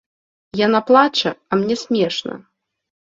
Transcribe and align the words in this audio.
Яна 0.59 0.79
плача, 0.87 1.29
а 1.51 1.59
мне 1.61 1.75
смешна. 1.83 2.33